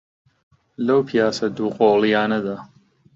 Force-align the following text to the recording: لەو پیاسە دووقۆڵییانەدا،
لەو 0.85 0.99
پیاسە 1.07 1.47
دووقۆڵییانەدا، 1.55 2.57